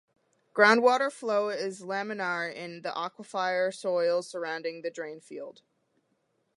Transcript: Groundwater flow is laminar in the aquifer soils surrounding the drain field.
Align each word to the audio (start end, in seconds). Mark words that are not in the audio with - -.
Groundwater 0.55 1.11
flow 1.11 1.49
is 1.49 1.83
laminar 1.83 2.51
in 2.51 2.81
the 2.81 2.89
aquifer 2.89 3.71
soils 3.71 4.27
surrounding 4.27 4.81
the 4.81 4.89
drain 4.89 5.21
field. 5.21 5.61